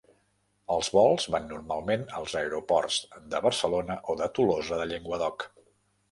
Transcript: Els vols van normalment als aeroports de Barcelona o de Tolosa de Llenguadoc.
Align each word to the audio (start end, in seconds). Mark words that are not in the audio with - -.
Els 0.75 0.87
vols 0.93 1.25
van 1.33 1.43
normalment 1.49 2.05
als 2.19 2.33
aeroports 2.39 2.97
de 3.33 3.41
Barcelona 3.47 3.97
o 4.13 4.15
de 4.23 4.29
Tolosa 4.39 4.81
de 4.81 4.89
Llenguadoc. 4.93 5.47